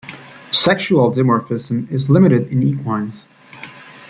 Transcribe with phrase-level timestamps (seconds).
[0.49, 3.27] Sexual dimorphism is limited in equines.